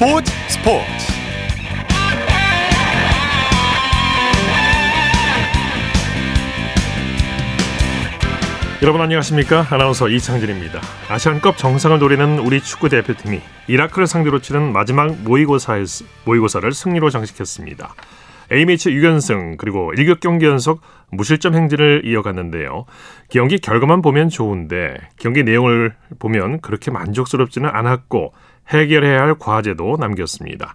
[0.00, 0.86] 스포츠 스포츠.
[8.80, 9.66] 여러분 안녕하십니까?
[9.68, 10.80] 아나운서 이창진입니다.
[11.10, 17.94] 아시안컵 정상을 노리는 우리 축구 대표팀이 이라크를 상대로 치른 마지막 모의고사에서, 모의고사를 승리로 장식했습니다.
[18.52, 20.80] A매치 6연승 그리고 1경기 연속
[21.10, 22.86] 무실점 행진을 이어갔는데요.
[23.28, 28.32] 경기 결과만 보면 좋은데 경기 내용을 보면 그렇게 만족스럽지는 않았고
[28.70, 30.74] 해결해야 할 과제도 남겼습니다.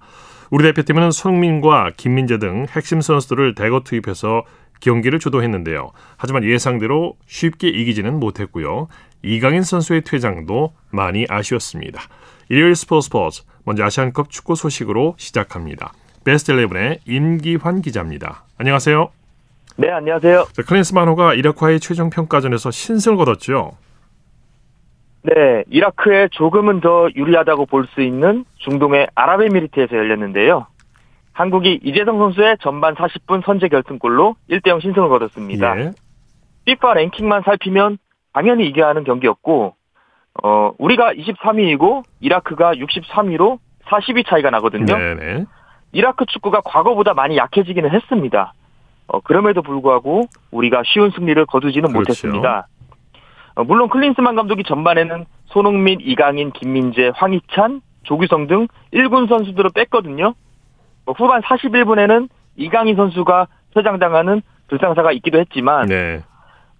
[0.52, 4.44] 우리 대표팀은 손흥민과 김민재 등 핵심 선수들을 대거 투입해서
[4.80, 5.92] 경기를 주도했는데요.
[6.18, 8.88] 하지만 예상대로 쉽게 이기지는 못했고요.
[9.24, 12.02] 이강인 선수의 퇴장도 많이 아쉬웠습니다.
[12.50, 15.94] 일요일 스포츠 스포츠 먼저 아시안컵 축구 소식으로 시작합니다.
[16.24, 18.46] 베스트 11의 임기환 기자입니다.
[18.58, 19.10] 안녕하세요.
[19.78, 20.48] 네, 안녕하세요.
[20.66, 23.74] 클린스만호가 이라크와의 최종 평가전에서 신승을 거뒀죠.
[25.26, 30.68] 네, 이라크에 조금은 더 유리하다고 볼 수 있는 중동의 아랍에미리트에서 열렸는데요.
[31.34, 35.80] 한국이 이재성 선수의 전반 40분 선제 결승골로 1대0 신승을 거뒀습니다.
[35.80, 35.92] 예.
[36.68, 37.98] FIFA 랭킹만 살피면
[38.34, 39.76] 당연히 이겨야 하는 경기였고,
[40.44, 44.86] 어, 우리가 23위이고 이라크가 63위로 40위 차이가 나거든요.
[44.86, 45.46] 네네.
[45.92, 48.54] 이라크 축구가 과거보다 많이 약해지기는 했습니다.
[49.08, 52.00] 어, 그럼에도 불구하고 우리가 쉬운 승리를 거두지는 그렇죠.
[52.00, 52.68] 못했습니다.
[53.56, 60.34] 어, 물론 클린스만 감독이 전반에는 손흥민, 이강인, 김민재, 황희찬, 조규성 등 1군 선수들을 뺐거든요.
[61.06, 66.22] 어, 후반 41분에는 이강인 선수가 퇴장당하는 불상사가 있기도 했지만, 네.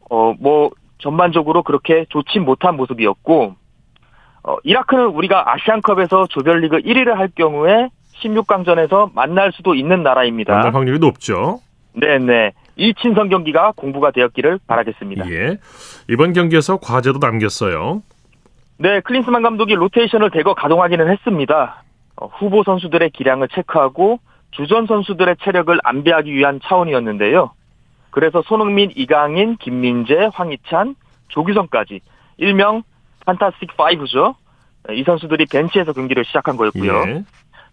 [0.10, 3.56] 어, 뭐, 전반적으로 그렇게 좋지 못한 모습이었고,
[4.44, 7.90] 어, 이라크는 우리가 아시안컵에서 조별리그 1위를 할 경우에
[8.22, 10.54] 16강전에서 만날 수도 있는 나라입니다.
[10.54, 11.60] 만날 확률이 높죠.
[11.94, 12.54] 네네.
[12.78, 15.30] 이 친선 경기가 공부가 되었기를 바라겠습니다.
[15.32, 15.58] 예.
[16.10, 18.02] 이번 경기에서 과제도 남겼어요.
[18.78, 21.84] 네, 클린스만 감독이 로테이션을 대거 가동하기는 했습니다.
[22.18, 24.20] 어, 후보 선수들의 기량을 체크하고
[24.52, 27.52] 주전 선수들의 체력을 안배하기 위한 차원이었는데요.
[28.12, 30.96] 그래서 손흥민, 이강인, 김민재, 황희찬,
[31.30, 32.00] 조규성까지
[32.38, 32.84] 일명
[33.26, 34.36] 판타스틱 5죠.
[34.92, 36.94] 이 선수들이 벤치에서 경기를 시작한 거였고요.
[37.08, 37.24] 예.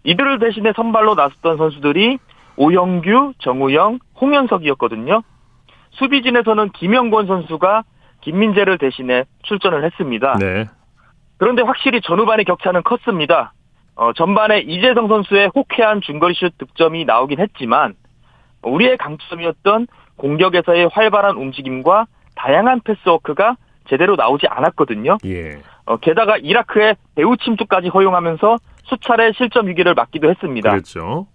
[0.05, 2.19] 이들을 대신해 선발로 나섰던 선수들이
[2.63, 5.23] 오영규, 정우영, 홍현석이었거든요.
[5.91, 7.83] 수비진에서는 김영권 선수가
[8.21, 10.37] 김민재를 대신해 출전을 했습니다.
[10.39, 10.67] 네.
[11.39, 13.53] 그런데 확실히 전후반의 격차는 컸습니다.
[13.97, 17.95] 어, 전반에 이재성 선수의 호쾌한 중거리 슛 득점이 나오긴 했지만
[18.63, 22.07] 우리의 강점이었던 공격에서의 활발한 움직임과
[22.37, 23.57] 다양한 패스워크가
[23.89, 25.19] 제대로 나오지 않았거든요.
[25.25, 25.59] 예.
[25.85, 30.71] 어, 게다가 이라크의 배우 침투까지 허용하면서 수차례 실점 위기를 맞기도 했습니다.
[30.71, 31.27] 그렇죠.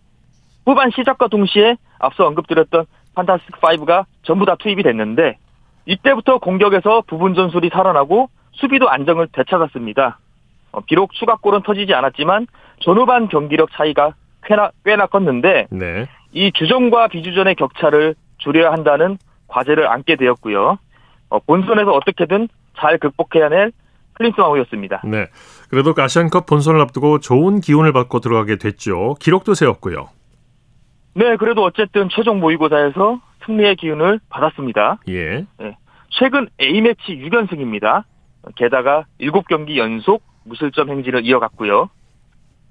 [0.68, 2.86] 후반 시작과 동시에 앞서 언급드렸던
[3.16, 5.38] 판타스틱 5가 전부 다 투입이 됐는데
[5.86, 10.20] 이때부터 공격에서 부분 전술이 살아나고 수비도 안정을 되찾았습니다.
[10.74, 12.48] 어, 비록 추가골은 터지지 않았지만
[12.82, 14.14] 전후반 경기력 차이가
[14.44, 16.06] 꽤나, 꽤나 컸는데 네.
[16.34, 19.18] 이 주전과 비주전의 격차를 줄여야 한다는
[19.48, 20.78] 과제를 안게 되었고요.
[21.30, 23.72] 어, 본선에서 어떻게든 잘 극복해야 할
[24.16, 25.02] 클린스 마우였습니다.
[25.06, 25.28] 네.
[25.70, 29.16] 그래도 아시안컵 본선을 앞두고 좋은 기운을 받고 들어가게 됐죠.
[29.22, 30.17] 기록도 세웠고요.
[31.18, 35.00] 네, 그래도 어쨌든 최종 모의고사에서 승리의 기운을 받았습니다.
[35.08, 35.48] 예.
[35.58, 35.76] 네.
[36.10, 38.04] 최근 A매치 6연승입니다.
[38.56, 41.90] 게다가 7경기 연속 무실점 행진을 이어갔고요.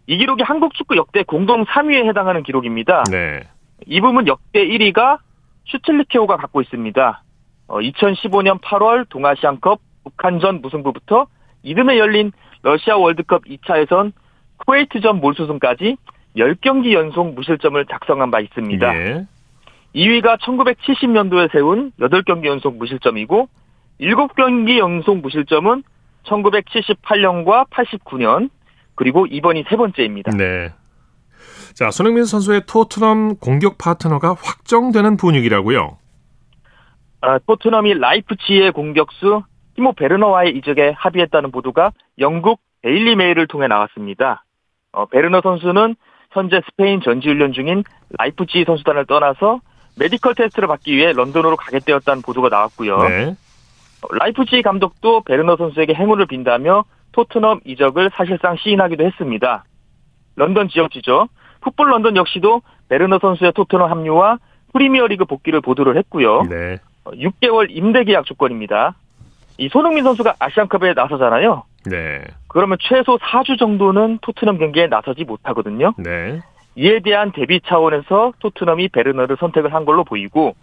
[0.06, 3.02] 이 기록이 한국 축구 역대 공동 3위에 해당하는 기록입니다.
[3.10, 3.40] 네.
[3.84, 5.18] 이 부분 역대 1위가
[5.64, 7.22] 슈틸리케오가 갖고 있습니다.
[7.66, 11.26] 어, 2015년 8월 동아시안컵 북한전 무승부부터
[11.64, 12.30] 이듬해 열린
[12.62, 14.12] 러시아 월드컵 2차 예선
[14.58, 15.96] 쿠웨이트전 몰수승까지
[16.36, 18.96] 10경기 연속 무실점을 작성한 바 있습니다.
[18.96, 19.26] 예.
[19.94, 23.48] 2위가 1970년도에 세운 8경기 연속 무실점이고
[24.00, 25.82] 7경기 연속 무실점은
[26.24, 28.50] 1978년과 89년
[28.94, 30.32] 그리고 이번이 세 번째입니다.
[30.32, 30.72] 네.
[31.74, 35.98] 자, 손흥민 선수의 토트넘 공격 파트너가 확정되는 분위기라고요.
[37.20, 39.42] 아, 토트넘이 라이프치히 공격수
[39.76, 44.44] 티모 베르너와의 이적에 합의했다는 보도가 영국 데일리 메일을 통해 나왔습니다.
[44.92, 45.96] 어, 베르너 선수는
[46.30, 47.84] 현재 스페인 전지훈련 중인
[48.18, 49.60] 라이프치히 선수단을 떠나서
[49.98, 53.02] 메디컬 테스트를 받기 위해 런던으로 가게 되었다는 보도가 나왔고요.
[53.08, 53.36] 네.
[54.02, 59.64] 어, 라이프치히 감독도 베르너 선수에게 행운을 빈다며 토트넘 이적을 사실상 시인하기도 했습니다.
[60.36, 61.28] 런던 지역지죠.
[61.62, 64.38] 풋볼 런던 역시도 베르너 선수의 토트넘 합류와
[64.72, 66.42] 프리미어리그 복귀를 보도를 했고요.
[66.42, 66.78] 네.
[67.06, 68.94] 6개월 어, 임대 계약 조건입니다.
[69.58, 71.64] 이 손흥민 선수가 아시안컵에 나서잖아요.
[71.86, 72.22] 네.
[72.48, 75.94] 그러면 최소 4주 정도는 토트넘 경기에 나서지 못하거든요.
[75.98, 76.40] 네.
[76.76, 80.54] 이에 대한 대비 차원에서 토트넘이 베르너를 선택을 한 걸로 보이고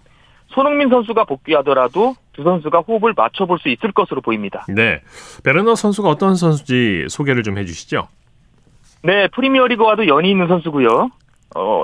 [0.48, 4.66] 손흥민 선수가 복귀하더라도 두 선수가 호흡을 맞춰볼 수 있을 것으로 보입니다.
[4.70, 5.02] 네.
[5.44, 8.08] 베르너 선수가 어떤 선수인지 소개를 좀 해주시죠.
[9.04, 11.10] 네, 프리미어리그와도 연이 있는 선수고요.
[11.56, 11.84] 어,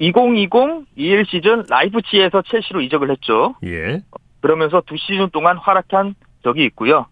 [0.00, 3.54] 2020-21 시즌 라이프치히에서 첼시로 이적을 했죠.
[3.64, 4.02] 예.
[4.40, 7.06] 그러면서 두 시즌 동안 활약한 적이 있고요.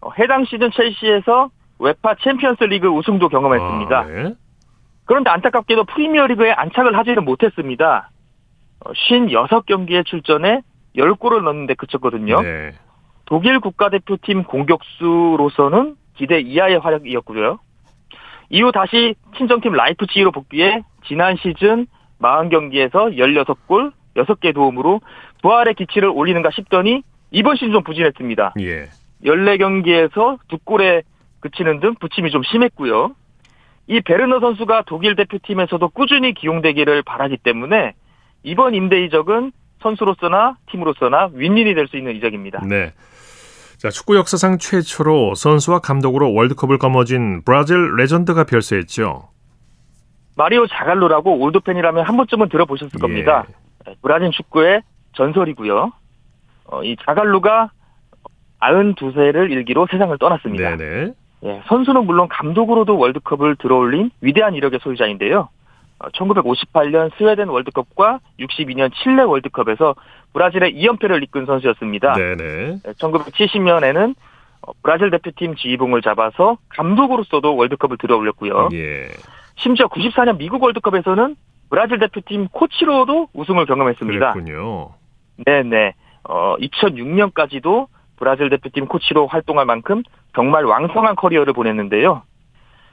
[0.00, 3.98] 어, 해당 시즌 첼시에서 UEFA 챔피언스 리그 우승도 경험했습니다.
[3.98, 4.34] 아, 네.
[5.04, 8.10] 그런데 안타깝게도 프리미어 리그에 안착을 하지는 못했습니다.
[8.80, 10.62] 어, 56경기에 출전해
[10.96, 12.40] 10골을 넣는데 그쳤거든요.
[12.40, 12.72] 네.
[13.26, 17.58] 독일 국가대표팀 공격수로서는 기대 이하의 활약이었고요.
[18.50, 21.86] 이후 다시 친정팀 라이프치히로 복귀해 지난 시즌
[22.20, 25.00] 40경기에서 16골, 6개 도움으로
[25.42, 28.54] 부활의 기치를 올리는가 싶더니 이번 시즌 좀 부진했습니다.
[28.60, 28.88] 예.
[29.24, 31.02] 14경기에서 2골에
[31.40, 33.14] 그치는 등 부침이 좀 심했고요.
[33.86, 37.94] 이 베르너 선수가 독일 대표팀에서도 꾸준히 기용되기를 바라기 때문에
[38.42, 39.52] 이번 임대 이적은
[39.82, 42.62] 선수로서나 팀으로서나 윈윈이 될 수 있는 이적입니다.
[42.66, 42.92] 네.
[43.78, 49.28] 자, 축구 역사상 최초로 선수와 감독으로 월드컵을 거머쥔 브라질 레전드가 별세했죠.
[50.36, 53.00] 마리오 자갈로라고 올드 팬이라면 한 번쯤은 들어보셨을 예.
[53.00, 53.46] 겁니다.
[54.02, 54.82] 브라질 축구의
[55.16, 55.92] 전설이고요.
[56.66, 57.70] 어, 이 자갈로가
[58.60, 60.76] 92세를 일기로 세상을 떠났습니다.
[60.76, 61.12] 네네.
[61.42, 65.48] 예, 선수는 물론 감독으로도 월드컵을 들어올린 위대한 이력의 소유자인데요.
[65.98, 69.94] 어, 1958년 스웨덴 월드컵과 62년 칠레 월드컵에서
[70.32, 72.12] 브라질의 2연패를 이끈 선수였습니다.
[72.14, 72.80] 네네.
[72.98, 74.14] 1970년에는
[74.62, 78.68] 어, 브라질 대표팀 지휘봉을 잡아서 감독으로서도 월드컵을 들어올렸고요.
[78.72, 79.08] 예.
[79.56, 81.36] 심지어 94년 미국 월드컵에서는
[81.70, 84.32] 브라질 대표팀 코치로도 우승을 경험했습니다.
[84.32, 84.90] 그랬군요.
[85.46, 85.94] 네네.
[86.24, 87.86] 어, 2006년까지도
[88.20, 90.02] 브라질 대표팀 코치로 활동할 만큼
[90.36, 92.22] 정말 왕성한 커리어를 보냈는데요.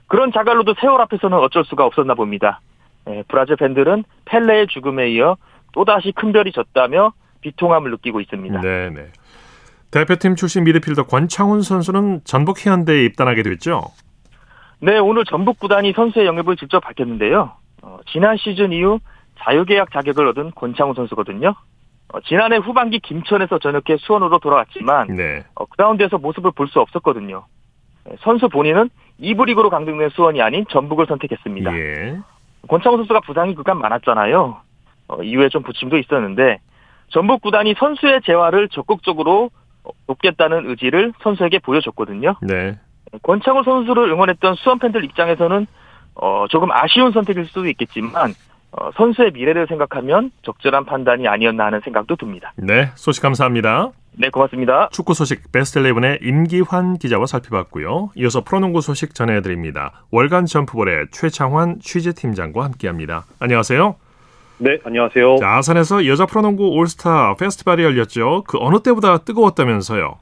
[0.07, 2.62] 그런 자갈로도 세월 앞에서는 어쩔 수가 없었나 봅니다.
[3.09, 5.35] 예, 브라질 팬들은 펠레의 죽음에 이어
[5.74, 8.62] 또다시 큰 별이 졌다며 비통함을 느끼고 있습니다.
[8.62, 9.07] 네네.
[9.91, 13.83] 대표팀 출신 미드필더 권창훈 선수는 전북 해안대에 입단하게 됐죠.
[14.79, 17.51] 네, 오늘 전북 구단이 선수의 영입을 직접 밝혔는데요.
[17.81, 19.00] 어, 지난 시즌 이후
[19.39, 21.53] 자유계약 자격을 얻은 권창훈 선수거든요.
[22.13, 25.44] 어, 지난해 후반기 김천에서 전역해 수원으로 돌아왔지만 네.
[25.56, 27.45] 어, 그라운드에서 모습을 볼 수 없었거든요.
[28.06, 28.89] 네, 선수 본인은
[29.21, 31.77] 2부 리그로 강등된 수원이 아닌 전북을 선택했습니다.
[31.77, 32.18] 예.
[32.69, 34.57] 권창훈 선수가 부상이 그간 많았잖아요.
[35.09, 36.59] 어, 이후에 좀 부침도 있었는데
[37.09, 39.50] 전북 구단이 선수의 재활을 적극적으로
[39.83, 42.36] 어, 돕겠다는 의지를 선수에게 보여줬거든요.
[42.42, 42.77] 네.
[43.24, 45.65] 권창훈 선수를 응원했던 수원 팬들 입장에서는
[46.15, 48.33] 어, 조금 아쉬운 선택일 수도 있겠지만
[48.72, 52.54] 어, 선수의 미래를 생각하면 적절한 판단이 아니었나 하는 생각도 듭니다.
[52.58, 52.90] 네.
[52.96, 53.92] 소식 감사합니다.
[54.19, 54.90] 네, 고맙습니다.
[54.92, 58.12] 축구 소식 베스트 11의 임기환 기자와 살펴봤고요.
[58.16, 60.04] 이어서 프로농구 소식 전해드립니다.
[60.12, 63.25] 월간 점프볼의 최창환 취재팀장과 함께합니다.
[63.40, 63.96] 안녕하세요.
[64.60, 65.38] 네, 안녕하세요.
[65.38, 68.44] 자, 아산에서 여자 프로농구 올스타 페스티벌이 열렸죠.
[68.48, 70.16] 그 어느 때보다 뜨거웠다면서요.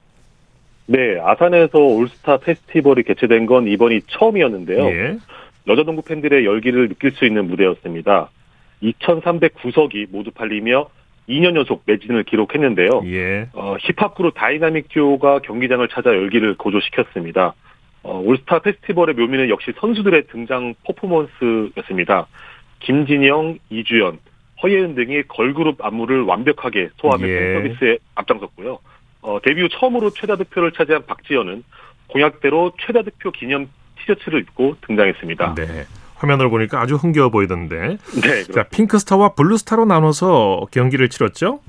[0.88, 4.86] 네, 아산에서 올스타 페스티벌이 개최된 건 이번이 처음이었는데요.
[4.88, 5.18] 예.
[5.68, 8.30] 여자 농구 팬들의 열기를 느낄 수 있는 무대였습니다.
[8.84, 10.90] 2,309석이 모두 팔리며
[11.28, 13.02] 2년 연속 매진을 기록했는데요.
[13.06, 13.50] 예.
[13.54, 17.56] 어, 힙합 그룹 다이나믹 듀오가 경기장을 찾아 열기를 고조시켰습니다.
[18.04, 22.28] 어, 올스타 페스티벌의 묘미는 역시 선수들의 등장 퍼포먼스였습니다.
[22.82, 24.20] 김진영, 이주연,
[24.62, 27.54] 허예은 등이 걸그룹 안무를 완벽하게 소화하며 예.
[27.54, 28.78] 서비스에 앞장섰고요.
[29.22, 31.64] 어, 데뷔 후 처음으로 최다 득표를 차지한 박지연은
[32.08, 33.68] 공약대로 최다 득표 기념
[34.06, 35.56] 티셔츠를 입고 등장했습니다.
[35.56, 35.86] 네.
[36.16, 37.98] 화면을 보니까 아주 흥겨워 보이던데.
[38.22, 41.60] 네, 자, 핑크스타와 블루스타로 나눠서 경기를 치렀죠?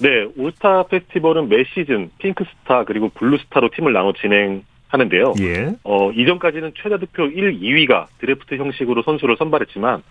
[0.00, 5.34] 네, 올스타 페스티벌은 매 시즌 핑크스타 그리고 블루스타로 팀을 나눠 진행하는데요.
[5.40, 5.72] 예.
[5.84, 10.02] 어, 이전까지는 최다 득표 1, 2위가 드래프트 형식으로 선수를 선발했지만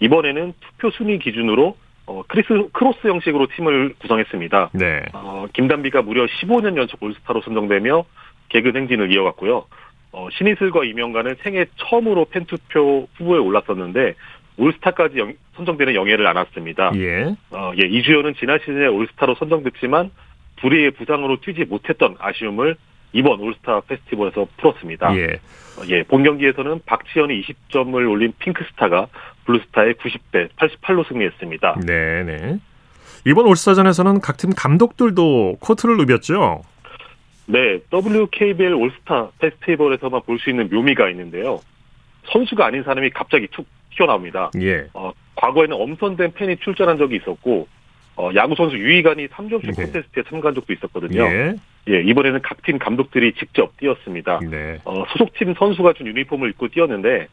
[0.00, 4.70] 이번에는 투표 순위 기준으로 어, 크리스, 크로스 형식으로 팀을 구성했습니다.
[4.74, 5.04] 네.
[5.12, 8.04] 어, 김단비가 무려 15년 연속 올스타로 선정되며
[8.48, 9.66] 개근 행진을 이어갔고요.
[10.16, 14.14] 어, 신이슬과 이명관은 생애 처음으로 팬투표 후보에 올랐었는데
[14.56, 16.92] 올스타까지 영- 선정되는 영예를 안았습니다.
[16.96, 17.34] 예.
[17.50, 20.10] 어, 예, 이주연은 지난 시즌에 올스타로 선정됐지만
[20.60, 22.76] 불의의 부상으로 뛰지 못했던 아쉬움을
[23.12, 25.14] 이번 올스타 페스티벌에서 풀었습니다.
[25.18, 25.24] 예.
[25.78, 29.08] 어, 예, 본 경기에서는 박지현이 20점을 올린 핑크스타가
[29.44, 31.80] 블루스타에 90대 88로 승리했습니다.
[31.86, 32.58] 네, 네.
[33.26, 36.62] 이번 올스타전에서는 각 팀 감독들도 코트를 누볐죠?
[37.46, 41.60] 네, WKBL 올스타 페스티벌에서만 볼 수 있는 묘미가 있는데요.
[42.32, 44.50] 선수가 아닌 사람이 갑자기 툭 튀어나옵니다.
[44.60, 44.86] 예.
[44.94, 47.68] 어, 과거에는 엄선된 팬이 출전한 적이 있었고,
[48.16, 49.84] 어, 야구 선수 유희관이 3점슛 네.
[49.84, 51.22] 콘테스트에 참가한 적도 있었거든요.
[51.22, 51.54] 예.
[51.88, 54.40] 예, 이번에는 각 팀 감독들이 직접 뛰었습니다.
[54.50, 54.78] 네.
[54.84, 57.28] 어, 소속팀 선수가 준 유니폼을 입고 뛰었는데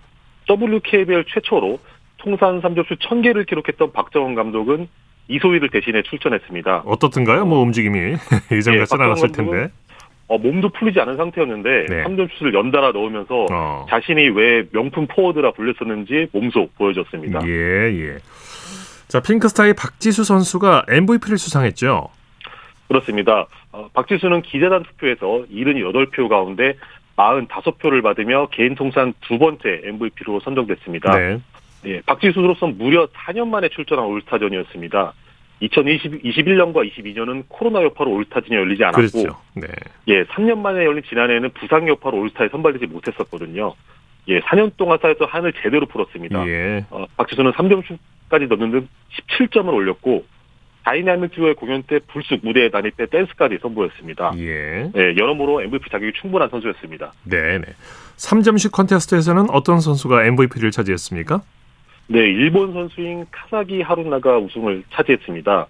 [0.47, 1.79] WKBL 최초로
[2.17, 4.87] 통산 3점슛 1000개를 기록했던 박정원 감독은
[5.29, 6.83] 이소희를 대신해 출전했습니다.
[6.85, 7.45] 어떻든가요?
[7.45, 7.97] 뭐 움직임이
[8.51, 9.69] 예전 예, 같진 않았을 텐데.
[10.33, 12.03] 어, 몸도 풀리지 않은 상태였는데 네.
[12.03, 13.85] 3점 슛을 연달아 넣으면서 어.
[13.87, 17.41] 자신이 왜 명품 포워드라 불렸었는지 몸소 보여줬습니다.
[17.45, 18.17] 예, 예.
[19.07, 22.09] 자, 핑크스타의 박지수 선수가 MVP를 수상했죠.
[22.87, 23.45] 그렇습니다.
[23.71, 26.73] 어, 박지수는 기자단 투표에서 78표 가운데
[27.15, 31.15] 45표를 받으며 개인 통산 두 번째 MVP로 선정됐습니다.
[31.15, 31.39] 네.
[31.85, 35.13] 예, 박지수로서 무려 4년 만에 출전한 올스타전이었습니다.
[35.67, 39.37] 2021년과 22년은 코로나 여파로 올스타전이 열리지 않았고, 그렇죠.
[39.55, 39.67] 네.
[40.07, 43.73] 예, 3년 만에 열린 지난해에는 부상 여파로 올스타에 선발되지 못했었거든요.
[44.29, 46.47] 예, 4년 동안 쌓였던 한을 제대로 풀었습니다.
[46.47, 46.85] 예.
[46.89, 48.87] 어, 박지수는 3점슛까지 넣는 등
[49.37, 50.25] 17점을 올렸고,
[50.83, 54.33] 다이나믹 듀오의 공연 때 불쑥 무대에 난입해 댄스까지 선보였습니다.
[54.37, 54.91] 예.
[54.95, 57.13] 예, 여러모로 MVP 자격이 충분한 선수였습니다.
[57.23, 57.65] 네, 네.
[58.17, 61.41] 3점슛 컨테스트에서는 어떤 선수가 MVP를 차지했습니까?
[62.07, 65.67] 네, 일본 선수인 사카키 하루나가 우승을 차지했습니다.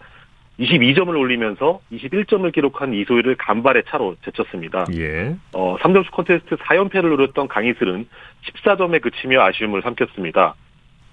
[0.59, 4.85] 22점을 올리면서 21점을 기록한 이소희를 간발의 차로 제쳤습니다.
[4.93, 5.35] 예.
[5.53, 8.07] 어, 3점슛 컨테스트 4연패를 노렸던 강이슬은
[8.45, 10.55] 14점에 그치며 아쉬움을 삼켰습니다.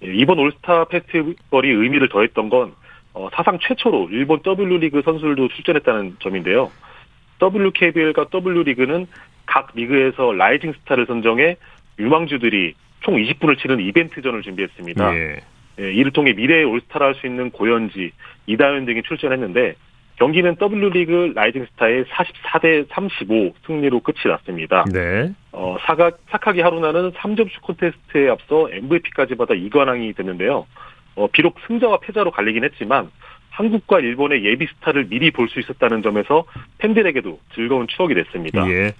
[0.04, 2.74] 예, 이번 올스타 페스티벌이 의미를 더했던 건
[3.12, 6.70] 어, 사상 최초로 일본 W리그 선수들도 출전했다는 점인데요.
[7.42, 9.06] WKBL과 W리그는
[9.46, 11.56] 각 리그에서 라이징 스타를 선정해
[11.98, 15.16] 유망주들이 총 20분을 치른 이벤트전을 준비했습니다.
[15.16, 15.40] 예.
[15.80, 18.12] 예, 이를 통해 미래의 올스타를 할수 있는 고현지,
[18.46, 19.74] 이다현 등이 출전했는데
[20.16, 24.84] 경기는 W리그 라이징 스타의 44대 35 승리로 끝이 났습니다.
[24.92, 25.32] 네.
[25.52, 30.66] 어, 사가, 사카키 하루나는 3점슛 콘테스트에 앞서 MVP까지 받아 이관왕이 됐는데요.
[31.14, 33.10] 어, 비록 승자와 패자로 갈리긴 했지만
[33.50, 36.44] 한국과 일본의 예비 스타를 미리 볼 수 있었다는 점에서
[36.78, 38.68] 팬들에게도 즐거운 추억이 됐습니다.
[38.70, 38.92] 예.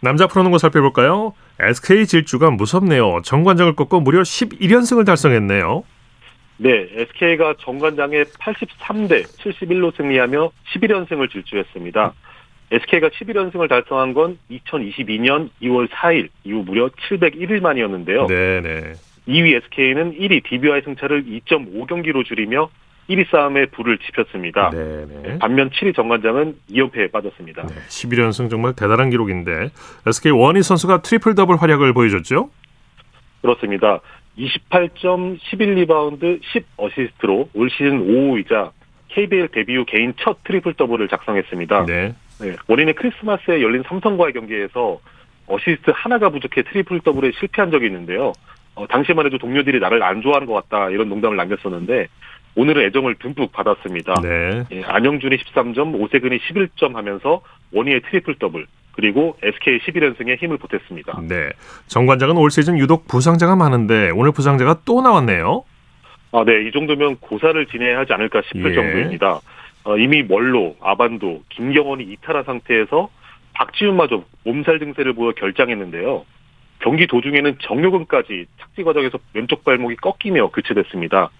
[0.00, 1.34] 남자 프로농구 살펴볼까요?
[1.60, 3.20] SK 질주가 무섭네요.
[3.24, 5.82] 정관장을 꺾고 무려 11연승을 달성했네요.
[6.58, 12.14] 네, SK가 정관장에 83대 71로 승리하며 11연승을 질주했습니다.
[12.70, 18.26] SK가 11연승을 달성한 건 2022년 2월 4일 이후 무려 701일 만이었는데요.
[18.26, 18.92] 네, 네.
[19.26, 22.68] 2위 SK는 1위 DB와의 승차를 2.5경기로 줄이며
[23.08, 24.70] 1위 싸움에 불을 지폈습니다.
[24.70, 25.38] 네, 네.
[25.38, 27.62] 반면 7위 정관장은 2연패에 빠졌습니다.
[27.62, 29.70] 네, 11연승 정말 대단한 기록인데
[30.06, 32.50] SK 워니 선수가 트리플 더블 활약을 보여줬죠.
[33.40, 34.00] 그렇습니다.
[34.36, 38.70] 28점, 11리바운드, 10어시스트로 올 시즌 5호이자
[39.08, 41.86] KBL 데뷔 후 개인 첫 트리플 더블을 작성했습니다.
[41.86, 42.14] 네.
[42.40, 45.00] 네, 워니는 크리스마스에 열린 삼성과의 경기에서
[45.46, 48.32] 어시스트 하나가 부족해 트리플 더블에 실패한 적이 있는데요.
[48.74, 52.06] 어, 당시만 해도 동료들이 나를 안 좋아하는 것 같다 이런 농담을 남겼었는데
[52.58, 54.14] 오늘은 애정을 듬뿍 받았습니다.
[54.20, 54.64] 네.
[54.72, 57.40] 예, 안영준이 13점, 오세근이 11점 하면서
[57.72, 61.20] 워니의 트리플 더블 그리고 SK 11연승에 힘을 보탰습니다.
[61.28, 61.50] 네.
[61.86, 65.62] 정관장은 올 시즌 유독 부상자가 많은데 오늘 부상자가 또 나왔네요.
[66.32, 68.74] 아, 네, 이 정도면 고사를 지내야 하지 않을까 싶을 예.
[68.74, 69.38] 정도입니다.
[69.84, 73.08] 어, 이미 먼로, 아반도, 김경원이 이탈한 상태에서
[73.54, 76.24] 박지훈마저 몸살 증세를 보여 결장했는데요.
[76.80, 81.30] 경기 도중에는 정효근까지 착지 과정에서 왼쪽 발목이 꺾이며 교체됐습니다.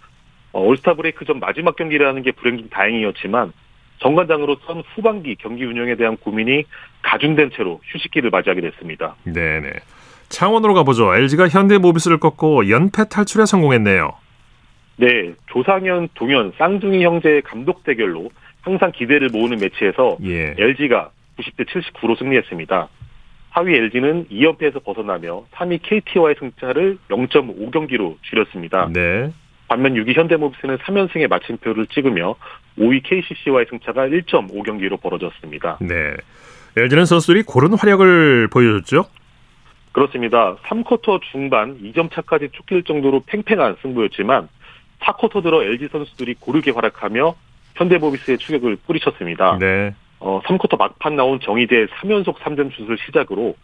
[0.53, 3.53] 어, 올스타 브레이크 전 마지막 경기라는 게 불행 중 다행이었지만
[3.99, 6.65] 정관장으로선 후반기 경기 운영에 대한 고민이
[7.03, 9.17] 가중된 채로 휴식기를 맞이하게 됐습니다.
[9.25, 9.73] 네, 네.
[10.29, 11.15] 창원으로 가보죠.
[11.15, 14.13] LG가 현대모비스를 꺾고 연패 탈출에 성공했네요.
[14.97, 18.31] 네, 조상현, 동현, 쌍둥이 형제의 감독 대결로
[18.63, 20.55] 항상 기대를 모으는 매치에서 예.
[20.59, 22.89] LG가 90대 79로 승리했습니다.
[23.53, 28.91] 4위 LG는 2연패에서 벗어나며 3위 KT와의 승차를 0.5경기로 줄였습니다.
[28.93, 29.33] 네.
[29.69, 32.35] 반면 6위 현대모비스는 3연승의 마침표를 찍으며
[32.79, 35.79] 5위 KCC와의 승차가 1.5경기로 벌어졌습니다.
[35.81, 36.15] 네.
[36.77, 39.05] LG는 선수들이 고른 활약을 보여줬죠.
[39.93, 40.57] 그렇습니다.
[40.65, 44.49] 3쿼터 중반 2점 차까지 쫓길 정도로 팽팽한 승부였지만
[45.01, 47.35] 4쿼터 들어 LG 선수들이 고르게 활약하며
[47.75, 49.59] 현대모비스의 추격을 뿌리쳤습니다.
[49.59, 49.95] 네.
[50.21, 53.55] 어, 3쿼터 막판 나온 정희재의 3연속 3점 슛을 시작으로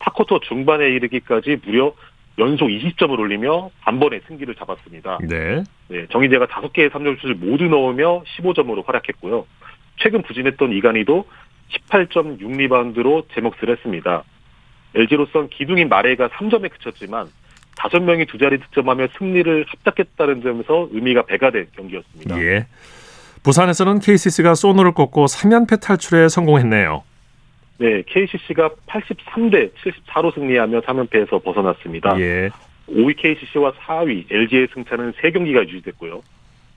[0.00, 1.94] 4쿼터 중반에 이르기까지 무려
[2.38, 5.18] 연속 20점을 올리며 단번에 승기를 잡았습니다.
[5.28, 5.62] 네.
[5.88, 9.46] 네, 정희재가 5개의 3점 슛을 모두 넣으며 15점으로 활약했고요.
[9.98, 11.26] 최근 부진했던 이간희도
[11.90, 14.24] 18.6 리바운드로 제 몫을 했습니다.
[14.94, 17.28] LG로선 기둥인 마레이가 3점에 그쳤지만
[17.76, 22.38] 5명이 두 자리 득점하며 승리를 합작했다는 점에서 의미가 배가 된 경기였습니다.
[22.42, 22.66] 예.
[23.42, 27.02] 부산에서는 KCC가 소노를 꺾고 3연패 탈출에 성공했네요.
[27.82, 32.16] 네, KCC가 83대 74로 승리하며 3연패에서 벗어났습니다.
[32.20, 32.48] 예.
[32.88, 36.22] 5위 KCC와 4위 LG의 승차는 3경기가 유지됐고요.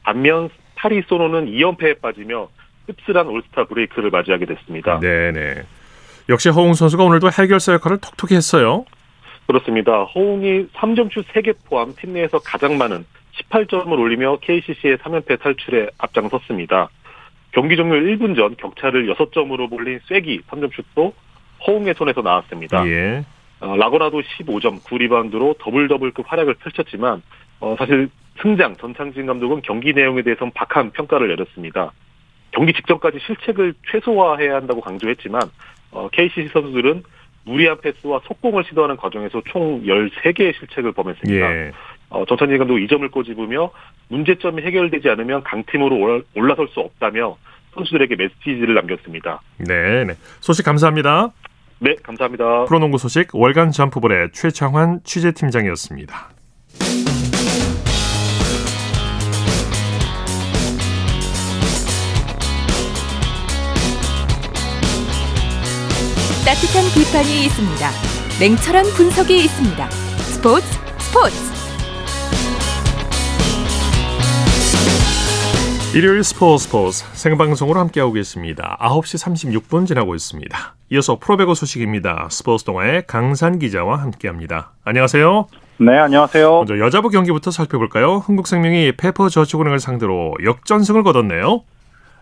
[0.01, 2.49] 반면 8위 소노는 2연패에 빠지며
[2.87, 4.99] 씁쓸한 올스타 브레이크를 맞이하게 됐습니다.
[4.99, 5.61] 네네.
[6.29, 8.85] 역시 허웅 선수가 오늘도 해결사 역할을 톡톡히 했어요.
[9.45, 10.05] 그렇습니다.
[10.05, 13.05] 허웅이 3점슛 3개 포함 팀 내에서 가장 많은
[13.51, 16.89] 18점을 올리며 KCC의 3연패 탈출에 앞장섰습니다.
[17.55, 21.13] 경기 종료 1분 전 격차를 6점으로 벌린 쐐기 3점슛도
[21.65, 22.85] 허웅의 손에서 나왔습니다.
[22.85, 23.23] 예.
[23.61, 27.23] 어, 라건아도 15점, 9리바운드로 더블 더블급 활약을 펼쳤지만
[27.61, 28.09] 어, 사실
[28.41, 31.93] 승장 전창진 감독은 경기 내용에 대해서는 박한 평가를 내렸습니다.
[32.51, 35.41] 경기 직전까지 실책을 최소화해야 한다고 강조했지만
[35.91, 37.03] 어, KCC 선수들은
[37.45, 41.55] 무리한 패스와 속공을 시도하는 과정에서 총 13개의 실책을 범했습니다.
[41.55, 41.71] 예.
[42.15, 43.69] 어, 전찬진 감독 이 점을 꼬집으며
[44.07, 47.35] 문제점이 해결되지 않으면 강팀으로 올- 올라설 수 없다며
[47.73, 49.41] 선수들에게 메시지를 남겼습니다.
[49.57, 50.13] 네, 네.
[50.39, 51.29] 소식 감사합니다.
[51.79, 52.65] 네, 감사합니다.
[52.65, 56.29] 프로농구 소식 월간 점프볼의 최창환 취재팀장이었습니다.
[66.45, 67.89] 따뜻한 비판이 있습니다.
[68.39, 69.89] 냉철한 분석이 있습니다.
[69.89, 70.65] 스포츠
[70.99, 71.54] 스포츠
[75.95, 78.77] 일요일 스포츠 스포츠 생방송으로 함께하고 계십니다.
[78.81, 80.57] 9시 36분 지나고 있습니다.
[80.91, 82.27] 이어서 프로배구 소식입니다.
[82.31, 84.73] 스포츠 동아의 강산 기자와 함께합니다.
[84.83, 85.47] 안녕하세요.
[85.77, 86.51] 네, 안녕하세요.
[86.51, 88.17] 먼저 여자부 경기부터 살펴볼까요?
[88.17, 91.61] 흥국생명이 페퍼저축은행을 상대로 역전승을 거뒀네요.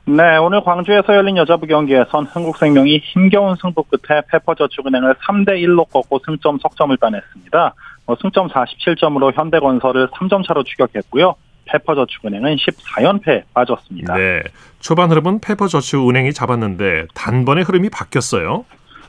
[0.06, 6.60] 네, 오늘 광주에서 열린 여자부 경기에선 흥국생명이 힘겨운 승부 끝에 페퍼저축은행을 3대 1로 꺾고 승점
[6.60, 7.74] 석점을 따냈습니다.
[8.06, 11.34] 어, 승점 47점으로 현대건설을 3점 차로 추격했고요.
[11.74, 14.16] 페퍼저축은행은 14연패에 빠졌습니다.
[14.16, 14.44] 네.
[14.80, 18.66] 초반 흐름은 페퍼저축은행이 잡았는데 단번에 흐름이 바뀌었어요.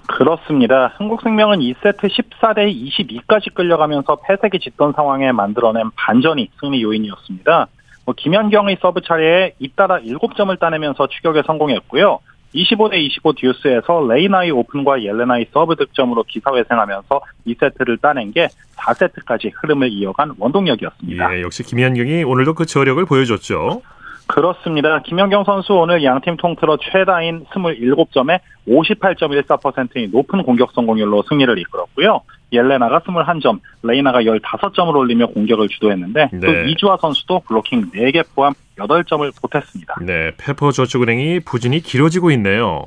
[0.06, 0.88] 그렇습니다.
[0.98, 7.68] 흥국생명은 2세트 14대 22까지 끌려가면서 패색이 짙던 상황에 만들어낸 반전이 승리 요인이었습니다.
[8.04, 12.18] 뭐 김연경의 서브 차례에 잇따라 7점을 따내면서 추격에 성공했고요.
[12.54, 20.32] 25대 25 듀스에서 레이나의 오픈과 옐레나의 서브 득점으로 기사회생하면서 2세트를 따낸 게 4세트까지 흐름을 이어간
[20.38, 21.36] 원동력이었습니다.
[21.36, 23.82] 예, 역시 김연경이 오늘도 그 저력을 보여줬죠.
[24.26, 25.00] 그렇습니다.
[25.02, 32.20] 김연경 선수 오늘 양팀 통틀어 최다인 27점에 58.14%의 높은 공격 성공률로 승리를 이끌었고요.
[32.52, 36.70] 옐레나가 21점, 레이나가 15점을 올리며 공격을 주도했는데 또 네.
[36.70, 39.96] 이주아 선수도 블로킹 4개 포함 8점을 보탰습니다.
[40.02, 42.86] 네, 페퍼저축은행이 부진이 길어지고 있네요.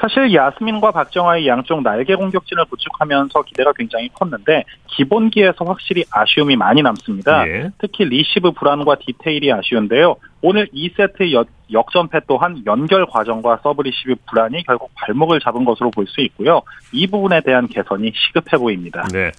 [0.00, 7.46] 사실 야스민과 박정아의 양쪽 날개 공격진을 구축하면서 기대가 굉장히 컸는데 기본기에서 확실히 아쉬움이 많이 남습니다.
[7.46, 7.70] 예.
[7.78, 10.16] 특히 리시브 불안과 디테일이 아쉬운데요.
[10.40, 16.06] 오늘 2세트 역, 역전패 또한 연결 과정과 서브 리시브 불안이 결국 발목을 잡은 것으로 볼
[16.06, 16.62] 수 있고요.
[16.92, 19.06] 이 부분에 대한 개선이 시급해 보입니다.
[19.12, 19.30] 네.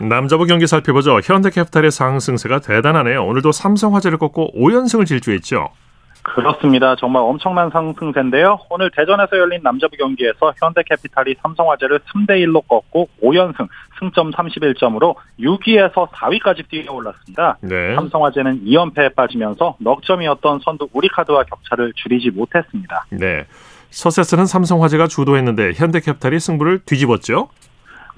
[0.00, 1.20] 남자부 경기 살펴보죠.
[1.22, 3.24] 현대캐피탈의 상승세가 대단하네요.
[3.26, 5.68] 오늘도 삼성화재를 꺾고 5연승을 질주했죠.
[6.34, 6.96] 그렇습니다.
[6.96, 8.58] 정말 엄청난 상승세인데요.
[8.70, 16.68] 오늘 대전에서 열린 남자부 경기에서 현대캐피탈이 삼성화재를 3대 1로 꺾고 5연승, 승점 31점으로 6위에서 4위까지
[16.68, 17.58] 뛰어올랐습니다.
[17.62, 17.94] 네.
[17.94, 23.06] 삼성화재는 2연패에 빠지면서 넉 점이었던 선두 우리카드와 격차를 줄이지 못했습니다.
[23.10, 23.46] 네.
[23.90, 27.48] 서세스는 삼성화재가 주도했는데 현대캐피탈이 승부를 뒤집었죠.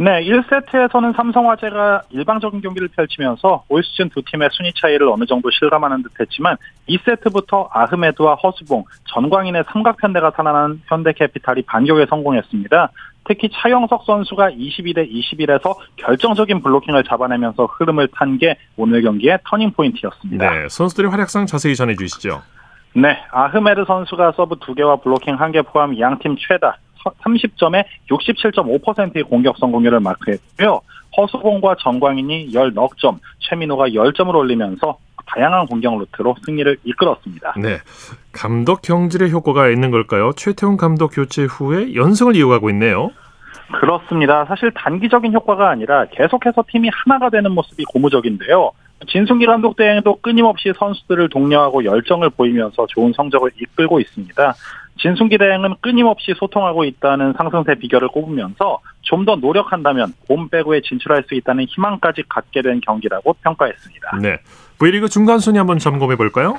[0.01, 6.03] 네, 1세트에서는 삼성화재가 일방적인 경기를 펼치면서 올 시즌 두 팀의 순위 차이를 어느 정도 실감하는
[6.05, 6.57] 듯했지만
[6.89, 12.89] 2세트부터 아흐메드와 허수봉, 전광인의 삼각편대가 살아난 현대캐피탈이 반격에 성공했습니다.
[13.25, 20.51] 특히 차영석 선수가 22대 21에서 결정적인 블로킹을 잡아내면서 흐름을 탄 게 오늘 경기의 터닝 포인트였습니다.
[20.51, 20.69] 네.
[20.71, 22.41] 선수들의 활약상 자세히 전해주시죠.
[22.95, 30.81] 네, 아흐메드 선수가 서브 2개와 블로킹 1개 포함 양팀 최다 30점에 67.5%의 공격 성공률을 마크했고요.
[31.17, 37.55] 허수봉과 전광인이 10넉점, 최민호가 10점을 올리면서 다양한 공격 루트로 승리를 이끌었습니다.
[37.59, 37.79] 네.
[38.33, 40.33] 감독 경질의 효과가 있는 걸까요?
[40.33, 43.11] 최태훈 감독 교체 후에 연승을 이어가고 있네요.
[43.73, 44.45] 그렇습니다.
[44.47, 48.73] 사실 단기적인 효과가 아니라 계속해서 팀이 하나가 되는 모습이 고무적인데요.
[49.09, 54.55] 진승기 감독 대행도 끊임없이 선수들을 독려하고 열정을 보이면서 좋은 성적을 이끌고 있습니다.
[55.01, 61.35] 진승기 대행은 끊임없이 소통하고 있다는 상승세 비결을 꼽으면서 좀 더 노력한다면 봄 배구에 진출할 수
[61.35, 64.19] 있다는 희망까지 갖게 된 경기라고 평가했습니다.
[64.23, 64.39] 네.
[64.79, 66.59] V리그 중간 순위 한번 점검해 볼까요?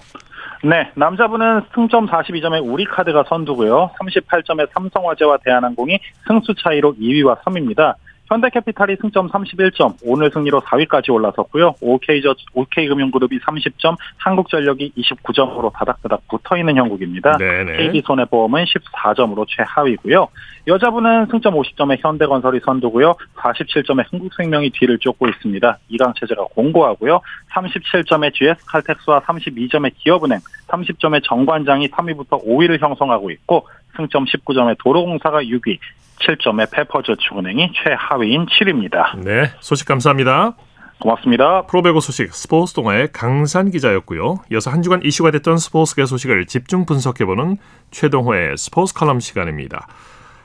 [0.64, 3.92] 네, 남자분은 승점 42점에 우리카드가 선두고요.
[4.00, 7.96] 38점에 삼성화재와 대한항공이 승수 차이로 2위와 3위입니다.
[8.32, 11.76] 현대캐피탈이 승점 31점, 오늘 승리로 4위까지 올라섰고요.
[11.82, 17.38] OK저, OK금융그룹이 30점, 한국전력이 29점으로 다닥다닥 붙어있는 형국입니다.
[17.38, 17.76] 네네.
[17.76, 20.30] KB손해보험은 14점으로 최하위고요.
[20.66, 23.16] 여자분은 승점 50점에 현대건설이 선두고요.
[23.36, 25.80] 47점에 흥국생명이 뒤를 쫓고 있습니다.
[25.90, 27.20] 이강 체제가 공고하고요.
[27.52, 30.40] 37점에 GS칼텍스와 32점에 기업은행,
[30.70, 33.68] 30점에 정관장이 3위부터 5위를 형성하고 있고
[33.98, 35.78] 승점 19점에 도로공사가 6위,
[36.22, 39.20] 7점에 페퍼저축은행이 최하위인 7위입니다.
[39.24, 39.52] 네.
[39.60, 40.56] 소식 감사합니다.
[41.00, 41.64] 고맙습니다.
[41.64, 44.36] 프로배구 소식 스포츠 동아의 강산 기자였고요.
[44.52, 47.58] 이어서 한 주간 이슈가 됐던 스포츠계 소식을 집중 분석해보는
[47.90, 49.88] 최동호의 스포츠 칼럼 시간입니다.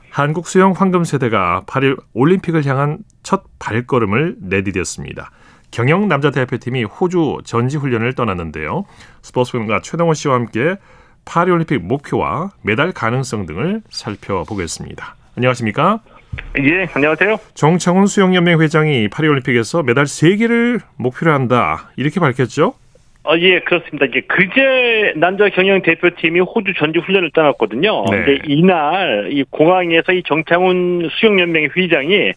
[0.09, 5.27] 한국 수영 황금 세대가 파리 올림픽을 향한 첫 발걸음을 내디뎠습니다.
[5.69, 8.85] 경영 남자 대표팀이 호주 전지 훈련을 떠났는데요.
[9.21, 10.77] 스포츠 평론가 최동원 씨와 함께
[11.23, 15.16] 파리 올림픽 목표와 메달 가능성 등을 살펴보겠습니다.
[15.37, 15.99] 안녕하십니까?
[16.59, 17.37] 예, 안녕하세요.
[17.53, 22.73] 정창훈 수영연맹 회장이 파리올림픽에서 메달 3개를 목표로 한다 이렇게 밝혔죠?
[23.23, 24.05] 어, 예, 그렇습니다.
[24.05, 28.05] 이제 그제 남자 경영 대표팀이 호주 전지 훈련을 떠났거든요.
[28.09, 28.23] 네.
[28.23, 32.31] 근데 이날 이 공항에서 이 정창훈 수영연맹 회장이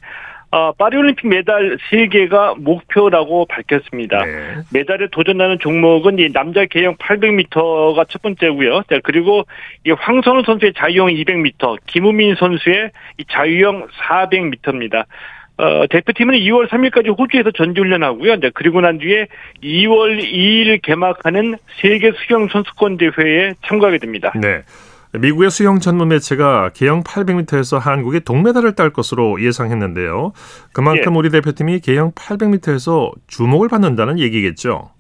[0.53, 4.25] 어, 파리올림픽 메달 3개가 목표라고 밝혔습니다.
[4.25, 4.57] 네.
[4.73, 8.83] 메달에 도전하는 종목은 이 남자 개영 800m가 첫 번째고요.
[8.91, 9.45] 자, 그리고
[9.87, 15.05] 이 황선우 선수의 자유형 200m, 김우민 선수의 이 자유형 400m입니다.
[15.57, 18.35] 어, 대표팀은 2월 3일까지 호주에서 전지훈련하고요.
[18.35, 19.27] 이제 그리고 난 뒤에
[19.63, 24.33] 2월 2일 개막하는 세계 수영 선수권 대회에 참가하게 됩니다.
[24.41, 24.63] 네.
[25.19, 30.33] 미국의 수영 전문 매체가 개영 800m에서 한국이 동메달을 딸 것으로 예상했는데요.
[30.73, 31.19] 그만큼 예.
[31.19, 34.91] 우리 대표팀이 계영 800m에서 주목을 받는다는 얘기겠죠.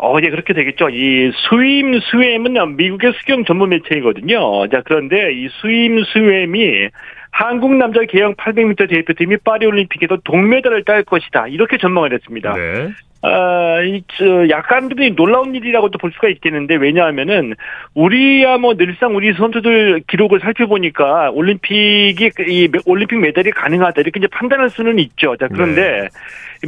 [0.00, 0.88] 어, 예, 그렇게 되겠죠.
[0.90, 4.68] 이 SwimSwam은 미국의 수영 전문 매체이거든요.
[4.68, 6.88] 자, 그런데 이 SwimSwam이
[7.30, 11.48] 한국 남자 계영 800m 대표팀이 파리올림픽에서 동메달을 딸 것이다.
[11.48, 12.54] 이렇게 전망을 했습니다.
[12.54, 12.88] 네.
[13.20, 17.54] 아, 이, 저, 약간 좀 놀라운 일이라고도 볼 수가 있겠는데, 왜냐하면은,
[17.94, 24.70] 우리야 뭐 늘상 우리 선수들 기록을 살펴보니까, 올림픽이, 이, 올림픽 메달이 가능하다, 이렇게 이제 판단할
[24.70, 25.36] 수는 있죠.
[25.36, 26.08] 자, 그런데,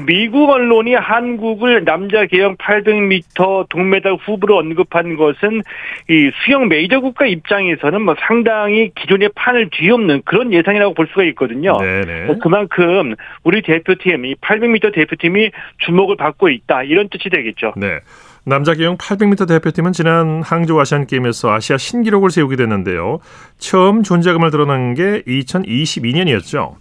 [0.06, 5.62] 미국 언론이 한국을 남자 개영 800m 동메달 후보로 언급한 것은,
[6.08, 11.76] 이 수영 메이저 국가 입장에서는 뭐 상당히 기존의 판을 뒤엎는 그런 예상이라고 볼 수가 있거든요.
[11.78, 12.26] 네네.
[12.26, 16.84] 뭐 그만큼 우리 대표팀, 이 800m 대표팀이 주목을 받고 있다.
[16.84, 17.74] 이런 뜻이 되겠죠.
[17.76, 17.98] 네.
[18.46, 23.18] 남자 개영 800m 대표팀은 지난 항저우 아시안 게임에서 아시아 신기록을 세우게 됐는데요.
[23.58, 26.76] 처음 존재감을 드러난 게 2022년이었죠.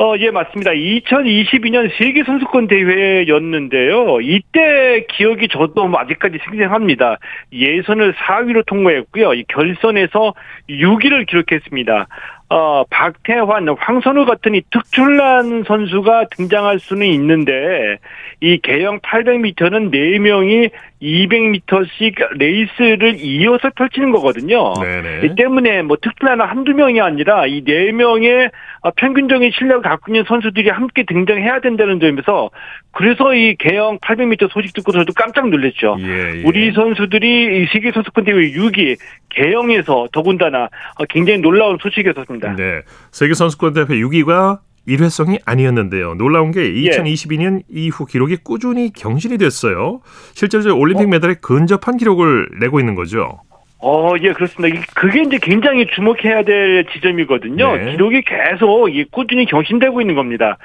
[0.00, 0.70] 어, 예, 맞습니다.
[0.70, 4.20] 2022년 세계 선수권 대회였는데요.
[4.20, 7.18] 이때 기억이 저도 뭐 아직까지 생생합니다.
[7.52, 9.34] 예선을 4위로 통과했고요.
[9.34, 10.34] 이 결선에서
[10.70, 12.06] 6위를 기록했습니다.
[12.50, 17.98] 어, 박태환, 황선우 같은 이 특출난 선수가 등장할 수는 있는데,
[18.40, 20.70] 이 개영 800m는 4명이
[21.02, 24.74] 200m씩 레이스를 이어서 펼치는 거거든요.
[24.74, 25.26] 네네.
[25.26, 30.70] 이 때문에 뭐 특별한 한두 명이 아니라 이네 명의 어, 평균적인 실력을 갖고 있는 선수들이
[30.70, 32.50] 함께 등장해야 된다는 점에서
[32.92, 35.96] 그래서 이 개영 800m 소식 듣고 저도 깜짝 놀랐죠.
[36.00, 36.42] 예, 예.
[36.44, 38.96] 우리 선수들이 이 세계 선수권 대회 6위
[39.30, 42.37] 개영에서 더군다나 어, 굉장히 놀라운 소식이었습니다.
[42.56, 42.82] 네.
[43.10, 46.14] 세계 선수권 대회 6위가 일회성이 아니었는데요.
[46.14, 46.90] 놀라운 게 예.
[46.90, 50.00] 2022년 이후 기록이 꾸준히 경신이 됐어요.
[50.34, 53.40] 실제로 올림픽 메달에 근접한 기록을 내고 있는 거죠.
[53.80, 54.76] 어, 예, 그렇습니다.
[54.76, 57.76] 이- 그게 이제 굉장히 주목해야 될 지점이거든요.
[57.76, 57.90] 네.
[57.92, 60.56] 기록이 계속 이 꾸준히 경신되고 있는 겁니다.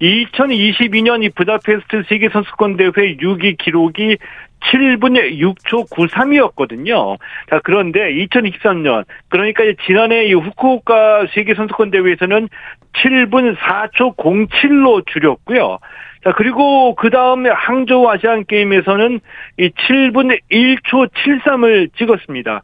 [0.00, 4.16] 2022년 이 부다페스트 세계 선수권 대회 6위 기록이
[4.60, 7.18] 7분 6초 93이었거든요.
[7.48, 12.48] 자, 그런데 2023년, 그러니까 지난해 이 후쿠오카 세계 선수권 대회에서는
[12.92, 15.78] 7분 4초 07로 줄였고요.
[16.24, 19.20] 자, 그리고 그 다음에 항저우 아시안 게임에서는
[19.58, 22.62] 이 7분 1초 73을 찍었습니다.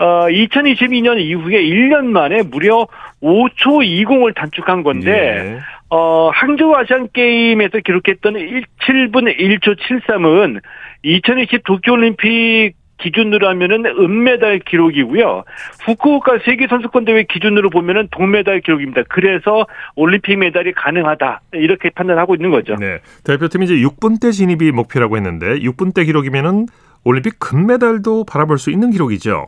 [0.00, 2.86] 어, 2022년 이후에 1년 만에 무려
[3.22, 5.58] 5초 20을 단축한 건데, 예.
[5.90, 10.60] 어, 항저우 아시안 게임에서 기록했던 1, 7분 1초 73은
[11.02, 15.44] 2020 도쿄올림픽 기준으로 하면은 은메달 기록이고요.
[15.84, 19.02] 후쿠오카 세계 선수권 대회 기준으로 보면은 동메달 기록입니다.
[19.08, 21.40] 그래서 올림픽 메달이 가능하다.
[21.52, 22.74] 이렇게 판단하고 있는 거죠.
[22.74, 22.98] 네.
[23.24, 26.66] 대표팀이 이제 6분대 진입이 목표라고 했는데 6분대 기록이면은
[27.04, 29.46] 올림픽 금메달도 바라볼 수 있는 기록이죠.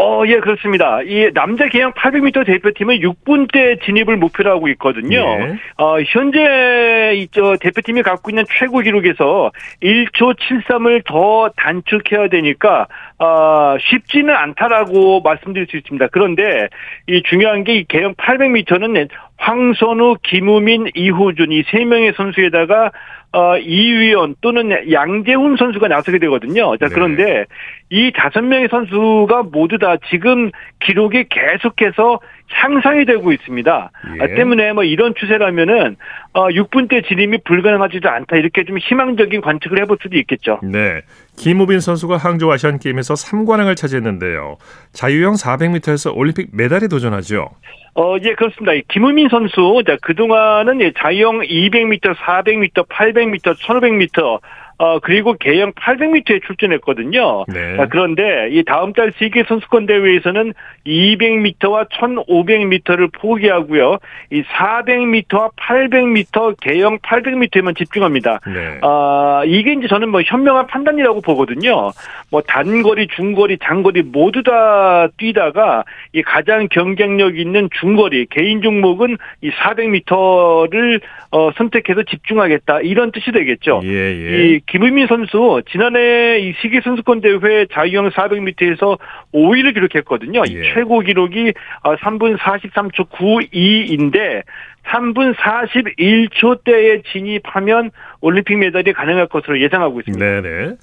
[0.00, 1.00] 어, 예, 그렇습니다.
[1.02, 5.18] 이 남자 개영 800m 대표팀은 6분 대 진입을 목표로 하고 있거든요.
[5.18, 5.56] 예.
[5.76, 9.50] 어, 현재 이저 대표팀이 갖고 있는 최고 기록에서
[9.82, 12.86] 1초 73을 더 단축해야 되니까
[13.18, 16.08] 어, 쉽지는 않다라고 말씀드릴 수 있습니다.
[16.12, 16.68] 그런데
[17.08, 19.08] 이 중요한 게 이 개영 800m는
[19.38, 22.90] 황선우, 김우민, 이호준 이 세 명의 선수에다가
[23.32, 26.76] 어, 이위원 또는 양재훈 선수가 나서게 되거든요.
[26.78, 26.94] 자, 네.
[26.94, 27.44] 그런데
[27.90, 33.90] 이 다섯 명의 선수가 모두 다 지금 기록이 계속해서 향상이 되고 있습니다.
[34.18, 34.22] 예.
[34.22, 35.96] 아, 때문에 뭐 이런 추세라면은
[36.32, 40.60] 어 6분 대 진입이 불가능하지도 않다 이렇게 좀 희망적인 관측을 해볼 수도 있겠죠.
[40.62, 41.02] 네.
[41.36, 44.56] 김우빈 선수가 항저우 아시안 게임에서 3관왕을 차지했는데요.
[44.92, 47.50] 자유형 400m에서 올림픽 메달에 도전하죠.
[47.94, 48.74] 어, 예, 그렇습니다.
[48.74, 54.40] 이 김우민 선수, 자, 그동안은 예, 자유형 200m, 400m, 800m, 1500m,
[54.78, 57.44] 어, 그리고 개영 800m에 출전했거든요.
[57.48, 57.76] 네.
[57.76, 60.54] 자, 그런데 이 다음 달 세계 선수권 대회에서는
[60.86, 63.98] 200m와 1500m를 포기하고요.
[64.30, 68.38] 이 400m와 800m 개영 800m에만 집중합니다.
[68.46, 68.78] 네.
[68.82, 71.90] 아, 이게 이제 저는 뭐 현명한 판단이라고 보거든요.
[72.30, 79.50] 뭐 단거리, 중거리, 장거리 모두 다 뛰다가 이 가장 경쟁력 있는 중거리 개인 종목은 이
[79.50, 81.00] 400m를
[81.32, 83.80] 어, 선택해서 집중하겠다 이런 뜻이 되겠죠.
[83.82, 84.48] 예, 예.
[84.48, 88.98] 이 김의민 선수 지난해 이 세계 선수권 대회 자유형 400m에서
[89.34, 90.42] 5위를 기록했거든요.
[90.46, 90.74] 이 예.
[90.74, 91.52] 최고 기록이
[91.82, 94.42] 3분 43초 92인데
[94.86, 100.24] 3분 41초 대에 진입하면 올림픽 메달이 가능할 것으로 예상하고 있습니다.
[100.24, 100.76] 네네.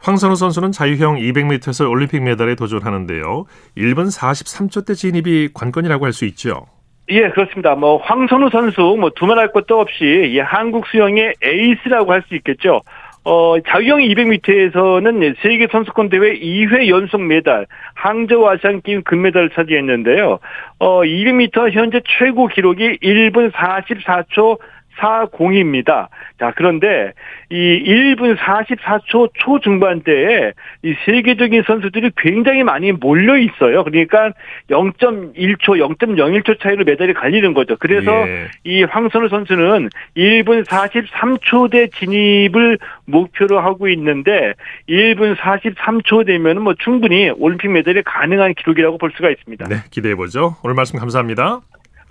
[0.00, 3.44] 황선우 선수는 자유형 200m에서 올림픽 메달에 도전하는데요.
[3.76, 6.66] 1분 43초 대 진입이 관건이라고 할 수 있죠.
[7.08, 7.74] 예, 그렇습니다.
[7.74, 12.80] 뭐 황선우 선수 뭐 두말할 것도 없이 이 한국 수영의 에이스라고 할 수 있겠죠.
[13.24, 20.38] 어, 자유형 200m에서는 세계 선수권 대회 2회 연속 메달, 항저우 아시안 게임 금메달을 차지했는데요.
[20.80, 24.58] 어, 200m 현재 최고 기록이 1분 44초
[24.98, 26.08] 40입니다.
[26.38, 27.12] 자, 그런데
[27.50, 30.52] 이 1분 44초 초중반대에
[30.82, 33.84] 이 세계적인 선수들이 굉장히 많이 몰려 있어요.
[33.84, 34.32] 그러니까
[34.70, 37.76] 0.1초, 0.01초 차이로 메달이 갈리는 거죠.
[37.78, 38.48] 그래서 예.
[38.64, 44.54] 이 황선우 선수는 1분 43초대 진입을 목표로 하고 있는데
[44.88, 49.68] 1분 43초 되면 뭐 충분히 올림픽 메달이 가능한 기록이라고 볼 수가 있습니다.
[49.68, 50.56] 네, 기대해 보죠.
[50.62, 51.60] 오늘 말씀 감사합니다.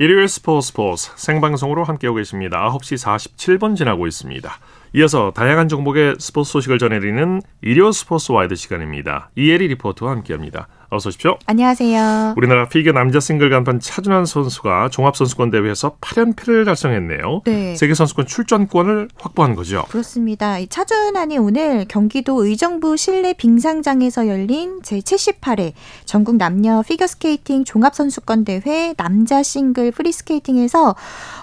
[0.00, 2.70] 일요일 스포츠 스포츠 생방송으로 함께하고 계십니다.
[2.70, 4.48] 9시 47분 지나고 있습니다.
[4.94, 9.30] 이어서 다양한 종목의 스포츠 소식을 전해드리는 일요 스포츠 와이드 시간입니다.
[9.34, 10.68] 이혜리 리포터와 함께합니다.
[10.90, 11.36] 어서 오십시오.
[11.44, 12.32] 안녕하세요.
[12.38, 17.42] 우리나라 피겨 남자 싱글 간판 차준환 선수가 종합선수권 대회에서 8연패를 달성했네요.
[17.44, 17.76] 네.
[17.76, 19.84] 세계 선수권 출전권을 확보한 거죠.
[19.90, 20.58] 그렇습니다.
[20.58, 25.74] 이 차준환이 오늘 경기도 의정부 실내 빙상장에서 열린 제78회
[26.06, 30.96] 전국 남녀 피겨스케이팅 종합선수권 대회 남자 싱글 프리스케이팅에서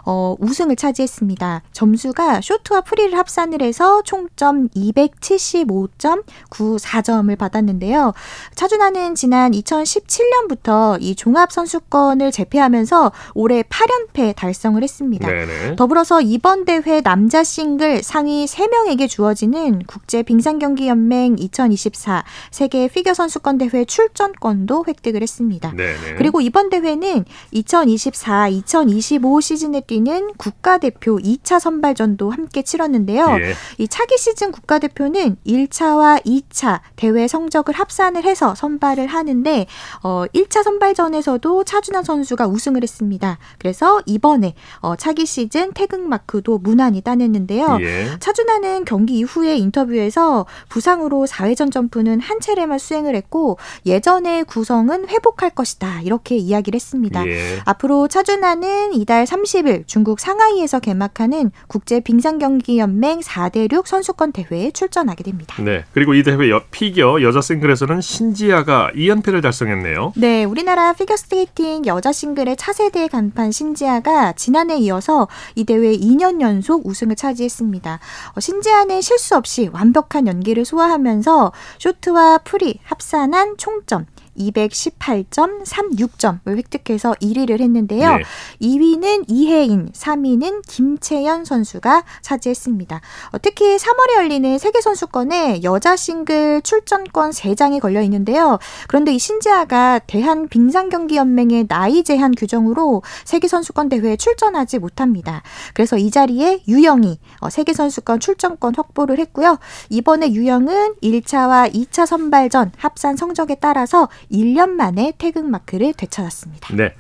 [0.08, 1.62] 어, 우승을 차지했습니다.
[1.72, 8.14] 점수가 쇼트와 프리를 합산을 해서 총점 275.94점을 받았는데요.
[8.56, 15.28] 차준환은 지난 2017년부터 이 종합 선수권을 제패하면서 올해 8연패 달성을 했습니다.
[15.28, 15.76] 네네.
[15.76, 23.14] 더불어서 이번 대회 남자 싱글 상위 3명에게 주어지는 국제 빙상 경기 연맹 2024 세계 피겨
[23.14, 25.72] 선수권 대회 출전권도 획득을 했습니다.
[25.72, 26.16] 네네.
[26.18, 33.38] 그리고 이번 대회는 2024-2025 시즌에 뛰는 국가대표 2차 선발전도 함께 치렀는데요.
[33.40, 33.54] 예.
[33.78, 39.66] 이 차기 시즌 국가대표는 1차와 2차 대회 성적을 합산을 해서 선발을 하는데
[40.04, 43.38] 어 1차 선발전에서도 차준환 선수가 우승을 했습니다.
[43.58, 47.80] 그래서 이번에 어 차기 시즌 태극 마크도 무난히 따냈는데요.
[47.82, 48.08] 예.
[48.20, 56.02] 차준환은 경기 이후에 인터뷰에서 부상으로 4회전 점프는 한 차례만 수행을 했고 예전의 구성은 회복할 것이다
[56.02, 57.26] 이렇게 이야기를 했습니다.
[57.28, 57.60] 예.
[57.66, 65.24] 앞으로 차준환은 이달 30일 중국 상하이에서 개막하는 국제 빙상 경기 연맹 4대6 선수권 대회에 출전하게
[65.24, 65.62] 됩니다.
[65.62, 65.84] 네.
[65.94, 70.14] 그리고 이 대회 여, 피겨 여자 싱글에서는 신지아가 2연 패를 달성했네요.
[70.16, 77.16] 네, 우리나라 피겨스케이팅 여자 싱글의 차세대 간판 신지아가 지난해 이어서 이 대회 2년 연속 우승을
[77.16, 78.00] 차지했습니다.
[78.36, 84.06] 어, 신지아는 실수 없이 완벽한 연기를 소화하면서 쇼트와 프리 합산한 총점
[84.38, 88.18] 218.36점을 획득해서 1위를 했는데요.
[88.18, 88.24] 네.
[88.62, 93.02] 2위는 이해인, 3위는 김채연 선수가 차지했습니다.
[93.32, 98.60] 어, 특히 3월에 열리는 세계 선수권에 여자 싱글 출전권 3장이 걸려 있는데요.
[98.88, 105.44] 그런데 이 신지아가 대한 빙상 경기 연맹의 나이 제한 규정으로 세계 선수권 대회에 출전하지 못합니다.
[105.74, 109.58] 그래서 이 자리에 유영이 어, 세계 선수권 출전권 확보를 했고요.
[109.90, 116.76] 이번에 유영은 1차와 2차 선발전 합산 성적에 따라서 1년 만에 태극 마크를 되찾았습니다.
[116.76, 116.94] 네.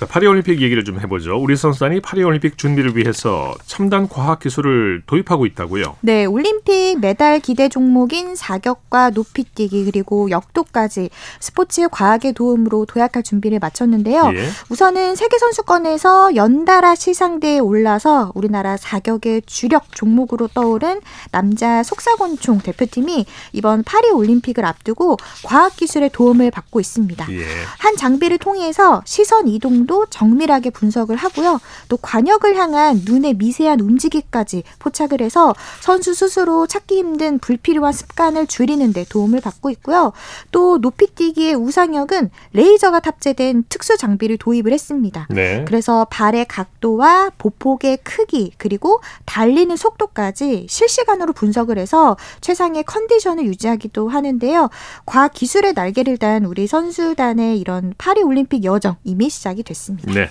[0.00, 1.36] 자, 파리올림픽 얘기를 좀 해보죠.
[1.36, 5.98] 우리 선수단이 파리올림픽 준비를 위해서 첨단 과학 기술을 도입하고 있다고요.
[6.00, 14.32] 네, 올림픽 메달 기대 종목인 사격과 높이뛰기 그리고 역도까지 스포츠 과학의 도움으로 도약할 준비를 마쳤는데요.
[14.36, 14.48] 예.
[14.70, 23.82] 우선은 세계 선수권에서 연달아 시상대에 올라서 우리나라 사격의 주력 종목으로 떠오른 남자 속사권총 대표팀이 이번
[23.82, 27.30] 파리 올림픽을 앞두고 과학 기술의 도움을 받고 있습니다.
[27.32, 27.44] 예.
[27.76, 31.60] 한 장비를 통해서 시선 이동도 정밀하게 분석을 하고요.
[31.88, 38.92] 또 관역을 향한 눈의 미세한 움직이까지 포착을 해서 선수 스스로 찾기 힘든 불필요한 습관을 줄이는
[38.92, 40.12] 데 도움을 받고 있고요.
[40.52, 45.26] 또 높이 뛰기의 우상혁은 레이저가 탑재된 특수 장비를 도입을 했습니다.
[45.30, 45.64] 네.
[45.66, 54.70] 그래서 발의 각도와 보폭의 크기 그리고 달리는 속도까지 실시간으로 분석을 해서 최상의 컨디션을 유지하기도 하는데요.
[55.04, 59.79] 과학 기술의 날개를 단 우리 선수단의 이런 파리 올림픽 여정 이미 시작이 됐습니다.
[60.14, 60.30] 네.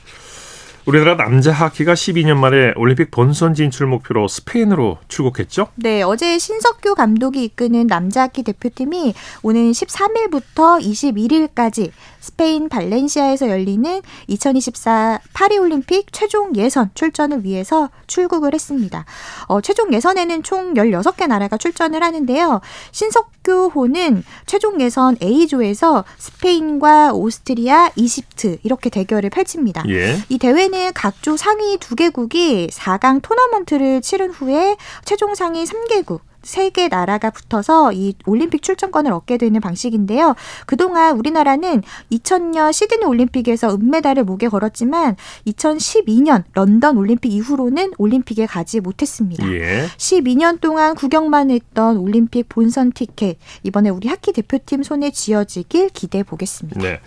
[0.86, 5.68] 우리나라 남자 하키가 12년 만에 올림픽 본선 진출 목표로 스페인으로 출국했죠?
[5.76, 15.20] 네, 어제 신석규 감독이 이끄는 남자 하키 대표팀이 오는 13일부터 21일까지 스페인 발렌시아에서 열리는 2024
[15.34, 19.06] 파리올림픽 최종 예선 출전을 위해서 출국을 했습니다.
[19.48, 22.62] 어, 최종 예선에는 총 16개 나라가 출전을 하는데요.
[22.92, 29.84] 신석규호는 최종 예선 A조에서 스페인과 오스트리아, 이집트 이렇게 대결을 펼칩니다.
[29.90, 30.18] 예.
[30.30, 36.88] 이 대회는 각조 상위 두 개국이 4강 토너먼트를 치른 후에 최종 상위 3개국 세 개
[36.88, 40.36] 나라가 붙어서 이 올림픽 출전권을 얻게 되는 방식인데요.
[40.66, 45.16] 그동안 우리나라는 2000년 시드니 올림픽에서 은메달을 목에 걸었지만
[45.48, 49.52] 2012년 런던 올림픽 이후로는 올림픽에 가지 못했습니다.
[49.52, 49.88] 예.
[49.98, 56.80] 12년 동안 구경만 했던 올림픽 본선 티켓 이번에 우리 하키 대표팀 손에 쥐어지길 기대해 보겠습니다.
[56.82, 57.00] 네.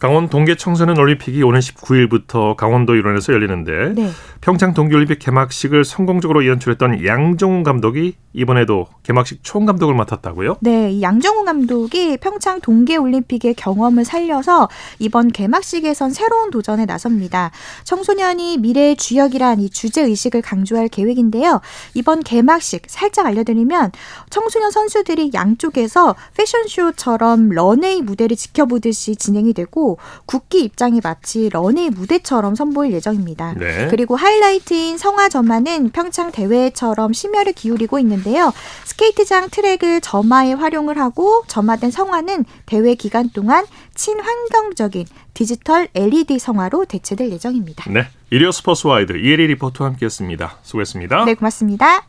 [0.00, 4.10] 강원 동계 청소년 올림픽이 오는 19일부터 강원도 일원에서 열리는데 네.
[4.40, 10.56] 평창 동계올림픽 개막식을 성공적으로 연출했던 양정훈 감독이 이번에도 개막식 총감독을 맡았다고요?
[10.60, 17.50] 네, 이 양정훈 감독이 평창 동계올림픽의 경험을 살려서 이번 개막식에선 새로운 도전에 나섭니다.
[17.84, 21.60] 청소년이 미래의 주역이란 이 주제 의식을 강조할 계획인데요.
[21.92, 23.92] 이번 개막식 살짝 알려드리면
[24.30, 29.89] 청소년 선수들이 양쪽에서 패션쇼처럼 런웨이 무대를 지켜보듯이 진행이 되고
[30.26, 33.54] 국기 입장이 마치 런웨이 무대처럼 선보일 예정입니다.
[33.54, 33.88] 네.
[33.90, 38.52] 그리고 하이라이트인 성화 점화는 평창 대회처럼 심혈을 기울이고 있는데요.
[38.84, 47.30] 스케이트장 트랙을 점화에 활용을 하고 점화된 성화는 대회 기간 동안 친환경적인 디지털 LED 성화로 대체될
[47.30, 47.90] 예정입니다.
[47.90, 48.08] 네.
[48.30, 50.58] 일요 스포츠 와이드 이혜리 리포터와 함께했습니다.
[50.62, 51.24] 수고했습니다.
[51.24, 52.02] 네, 고맙습니다.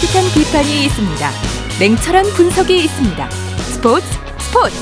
[0.00, 1.30] 따뜻한 비판이 있습니다.
[1.78, 3.30] 냉철한 분석이 있습니다.
[3.30, 4.06] 스포츠
[4.38, 4.74] 스포츠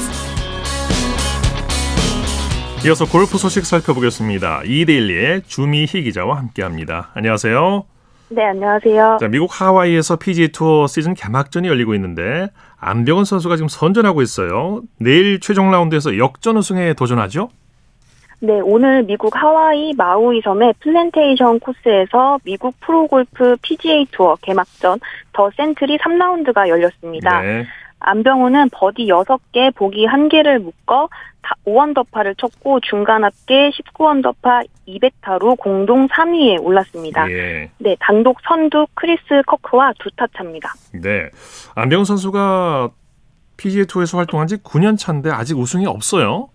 [2.87, 4.63] 이어서 골프 소식 살펴보겠습니다.
[4.65, 7.11] 이데일리의 주미희 기자와 함께합니다.
[7.15, 7.85] 안녕하세요.
[8.29, 9.19] 네, 안녕하세요.
[9.21, 14.83] 자, 미국 하와이에서 PGA 투어 시즌 개막전이 열리고 있는데 안병훈 선수가 지금 선전하고 있어요.
[15.01, 17.49] 내일 최종 라운드에서 역전 우승에 도전하죠?
[18.41, 25.01] 네, 오늘 미국 하와이 마우이 섬의 플랜테이션 코스에서 미국 프로골프 PGA 투어 개막전
[25.33, 27.41] 더 센트리 3라운드가 열렸습니다.
[27.43, 27.67] 네.
[28.01, 31.09] 안병훈은 버디 6개, 보기 1개를 묶어
[31.67, 37.29] 5언더파를 쳤고 중간 합계 19언더파 200타로 공동 3위에 올랐습니다.
[37.33, 37.71] 예.
[37.79, 40.73] 네, 단독 선두 크리스 커크와 두타 차입니다.
[40.93, 41.29] 네.
[41.75, 42.91] 안병훈 선수가
[43.57, 46.51] PGA 투어에서 활동한 지 9년 차인데 아직 우승이 없어요.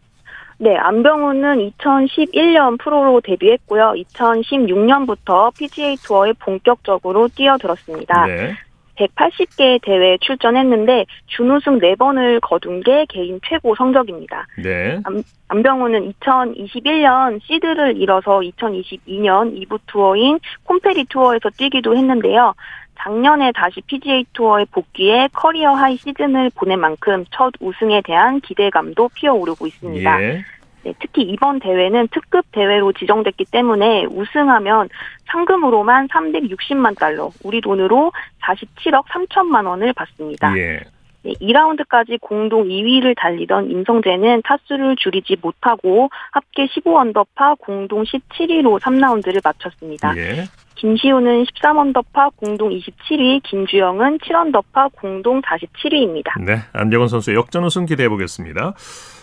[0.63, 3.95] 네, 안병훈은 2011년 프로로 데뷔했고요.
[3.97, 8.26] 2016년부터 PGA 투어에 본격적으로 뛰어들었습니다.
[8.28, 8.54] 네.
[8.95, 14.47] 180개 대회에 출전했는데 준우승 4번을 거둔 게 개인 최고 성적입니다.
[14.63, 15.02] 네.
[15.50, 22.54] 안병훈은 2021년 시드를 잃어서 2022년 2부 투어인 콘페리 투어에서 뛰기도 했는데요.
[22.99, 29.67] 작년에 다시 PGA 투어에 복귀해 career high 시즌을 보낸 만큼 첫 우승에 대한 기대감도 피어오르고
[29.67, 30.21] 있습니다.
[30.23, 30.43] 예.
[30.84, 34.89] 네, 특히 이번 대회는 특급 대회로 지정됐기 때문에 우승하면
[35.32, 40.58] 상금으로만 360만 달러, 우리 돈으로 47억 3천만 원을 받습니다.
[40.58, 40.81] 예.
[41.23, 50.17] 네, 2라운드까지 공동 2위를 달리던 임성재는 타수를 줄이지 못하고 합계 15언더파 공동 17위로 3라운드를 마쳤습니다.
[50.17, 50.44] 예.
[50.84, 56.44] 김시우는 13언더파 공동 27위, 김주영은 7언더파 공동 47위입니다.
[56.44, 56.58] 네.
[56.73, 58.73] 안병원 선수의 역전 우승 기대해 보겠습니다.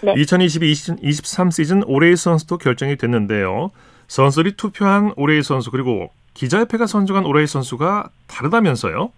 [0.02, 0.14] 네.
[0.14, 3.72] 2022-23 시즌 올해의 선수도 결정이 됐는데요.
[4.08, 9.12] 선수들이 투표한 올해의 선수 그리고 기자협회가 선정한 올해의 선수가 다르다면서요?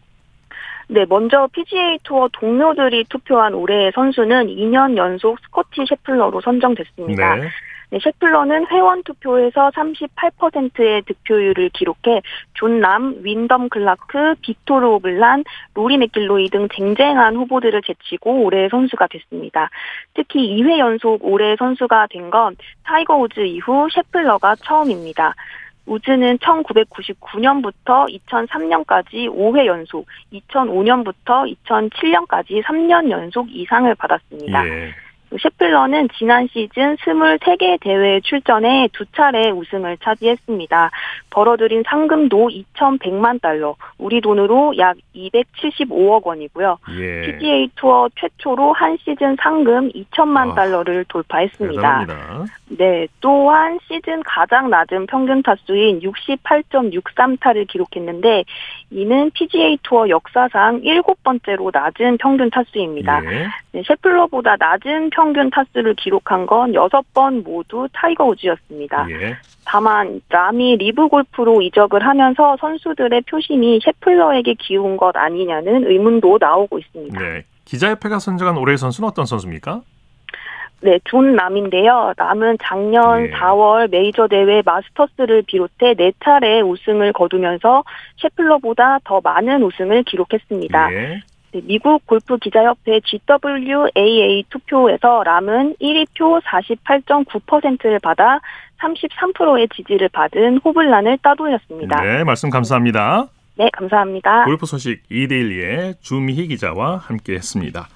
[0.89, 7.37] 네, 먼저 PGA 투어 동료들이 투표한 올해의 선수는 2년 연속 스코티 셰플러로 선정됐습니다.
[7.37, 7.49] 네.
[7.93, 12.23] 네, 셰플러는 회원 투표에서 38%의 득표율을 기록해
[12.55, 19.69] 존 람, 윈덤 클라크, 빅토르 호블란, 로리 매킬로이 등 쟁쟁한 후보들을 제치고 올해의 선수가 됐습니다.
[20.15, 25.35] 특히 2회 연속 올해의 선수가 된 건 타이거 우즈 이후 셰플러가 처음입니다.
[25.85, 34.67] 우즈는 1999년부터 2003년까지 5회 연속, 2005년부터 2007년까지 3년 연속 이 상을 받았습니다.
[34.67, 34.95] 예.
[35.41, 40.91] 셰플러는 지난 시즌 23개 대회에 출전해 두 차례 우승을 차지했습니다.
[41.31, 46.79] 벌어들인 상금도 2,100만 달러, 우리 돈으로 약 275억 원이고요.
[46.99, 47.23] 예.
[47.23, 52.07] PGA 투어 최초로 한 시즌 상금 2천만 아, 달러를 돌파했습니다.
[52.07, 52.45] 대단합니다.
[52.79, 58.45] 네, 또한 시즌 가장 낮은 평균 타수인 68.63타를 기록했는데
[58.91, 63.25] 이는 PGA 투어 역사상 일곱 번째로 낮은 평균 타수입니다.
[63.25, 63.49] 예.
[63.73, 69.07] 네, 셰플러보다 낮은 평균 타수를 기록한 건 여섯 번 모두 타이거 우즈였습니다.
[69.11, 69.37] 예.
[69.65, 77.21] 다만 람이 리브 골프로 이적을 하면서 선수들의 표심이 셰플러에게 기운 것 아니냐는 의문도 나오고 있습니다.
[77.21, 77.45] 네.
[77.65, 79.83] 기자협회가 선정한 올해의 선수는 어떤 선수입니까?
[80.83, 82.13] 네, 존 람인데요.
[82.17, 83.31] 람은 작년 예.
[83.31, 87.85] 4월 메이저 대회 마스터스를 비롯해 네 차례 우승을 거두면서
[88.21, 90.93] 셰플러보다 더 많은 우승을 기록했습니다.
[90.93, 91.23] 예.
[91.53, 98.41] 네, 미국 골프 기자협회 GWAA 투표에서 람은 1위 표 48.9%를 받아
[98.81, 102.01] 33%의 지지를 받은 호블란을 따돌렸습니다.
[102.01, 103.29] 네, 네, 말씀 감사합니다.
[103.75, 104.45] 감사합니다.
[104.47, 107.87] 골프 소식 이데일리의 주미희 기자와 함께했습니다.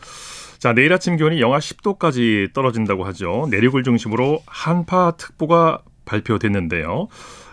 [0.59, 3.49] 자, 내일 아침 기온이 영하 10도까지 떨어진다고 하죠.
[3.51, 7.09] 내륙을 중심으로 한파특보가 발표됐는데요.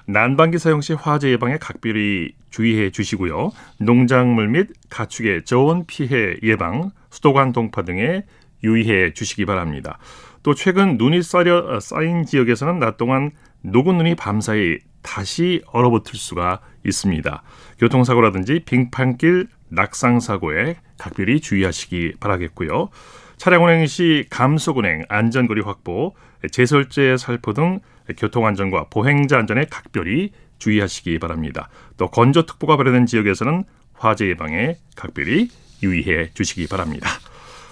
[0.06, 3.51] 난방기 사용 시 화재 예방에 각별히 주의해 주시고요.
[3.80, 8.26] 농작물 및 가축의 저온 피해 예방, 수도관 동파 등에
[8.64, 9.97] 유의해 주시기 바랍니다.
[10.43, 13.32] 또 최근 눈이 쌓여, 쌓인 지역에서는 낮 동안
[13.62, 17.43] 녹은 눈이 밤사이 다시 얼어붙을 수가 있습니다.
[17.80, 22.89] 교통사고라든지 빙판길 낙상사고에 각별히 주의하시기 바라겠고요.
[23.38, 26.14] 차량 운행 시 감속 운행, 안전거리 확보,
[26.51, 27.80] 제설제 살포 등
[28.18, 31.70] 교통안전과 보행자 안전에 각별히 주의하시기 바랍니다.
[31.97, 35.49] 또 건조특보가 발효된 지역에서는 화재 예방에 각별히
[35.82, 37.10] 유의해 주시기 바랍니다.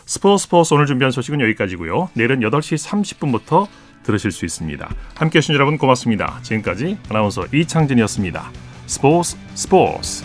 [0.05, 2.09] 스포츠 스포츠 오늘 준비한 소식은 여기까지고요.
[2.13, 3.67] 내일은 8시 30분부터
[4.03, 4.89] 들으실 수 있습니다.
[5.15, 6.39] 함께해 주신 여러분 고맙습니다.
[6.41, 8.51] 지금까지 아나운서 이창진이었습니다.
[8.87, 10.23] 스포츠 스포츠